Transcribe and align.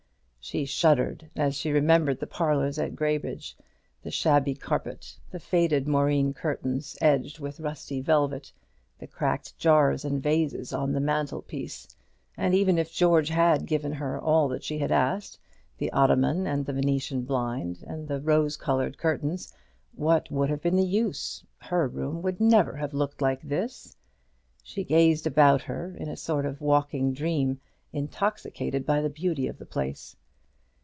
She 0.43 0.65
shuddered 0.65 1.29
as 1.35 1.55
she 1.55 1.71
remembered 1.71 2.19
the 2.19 2.25
parlours 2.27 2.79
at 2.79 2.95
Graybridge, 2.95 3.55
the 4.01 4.09
shabby 4.09 4.55
carpet, 4.55 5.15
the 5.29 5.39
faded 5.39 5.87
moreen 5.87 6.33
curtains 6.33 6.97
edged 6.99 7.39
with 7.39 7.59
rusty 7.59 8.01
velvet, 8.01 8.51
the 8.97 9.05
cracked 9.05 9.55
jars 9.59 10.03
and 10.03 10.21
vases 10.21 10.73
on 10.73 10.91
the 10.93 10.99
mantel 10.99 11.43
piece; 11.43 11.87
and 12.35 12.55
even 12.55 12.79
if 12.79 12.91
George 12.91 13.29
had 13.29 13.67
given 13.67 13.93
her 13.93 14.19
all 14.19 14.47
that 14.47 14.63
she 14.63 14.79
had 14.79 14.91
asked 14.91 15.37
the 15.77 15.91
ottoman, 15.93 16.47
and 16.47 16.65
the 16.65 16.73
Venetian 16.73 17.21
blind, 17.21 17.83
and 17.87 18.07
the 18.07 18.19
rose 18.19 18.57
coloured 18.57 18.97
curtains 18.97 19.53
what 19.95 20.31
would 20.31 20.49
have 20.49 20.61
been 20.61 20.75
the 20.75 20.83
use? 20.83 21.45
her 21.59 21.87
room 21.87 22.23
would 22.23 22.41
never 22.41 22.75
have 22.75 22.95
looked 22.95 23.21
like 23.21 23.43
this. 23.43 23.95
She 24.63 24.83
gazed 24.83 25.27
about 25.27 25.61
her 25.61 25.95
in 25.95 26.09
a 26.09 26.17
sort 26.17 26.47
of 26.47 26.59
walking 26.61 27.13
dream, 27.13 27.61
intoxicated 27.93 28.87
by 28.87 29.01
the 29.01 29.09
beauty 29.09 29.47
of 29.47 29.59
the 29.59 29.67
place. 29.67 30.15